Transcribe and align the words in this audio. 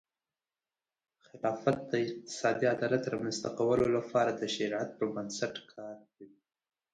خلافت 1.27 1.77
د 1.91 1.93
اقتصادي 2.05 2.65
عدالت 2.75 3.03
رامنځته 3.13 3.49
کولو 3.59 3.85
لپاره 3.97 4.31
د 4.33 4.41
شریعت 4.55 4.89
پر 4.97 5.05
بنسټ 5.15 5.53
کار 5.73 5.97
کوي. 6.13 6.39